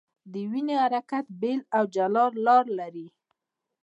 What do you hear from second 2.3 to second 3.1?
لار لري.